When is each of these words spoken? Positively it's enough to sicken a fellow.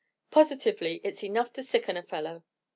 Positively 0.31 0.99
it's 1.03 1.23
enough 1.23 1.53
to 1.53 1.61
sicken 1.61 1.95
a 1.95 2.01
fellow. 2.01 2.43